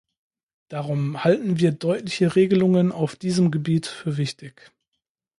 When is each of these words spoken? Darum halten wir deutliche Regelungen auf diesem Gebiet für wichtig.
Darum 0.67 1.23
halten 1.23 1.59
wir 1.59 1.73
deutliche 1.73 2.35
Regelungen 2.35 2.91
auf 2.91 3.15
diesem 3.15 3.51
Gebiet 3.51 3.85
für 3.85 4.17
wichtig. 4.17 4.71